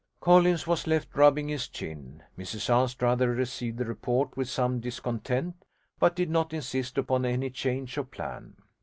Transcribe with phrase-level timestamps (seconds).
[0.19, 2.23] Collins was left rubbing his chin.
[2.35, 5.63] Mrs Anstruther received the report with some discontent,
[5.99, 8.55] but did not insist upon any change of plan.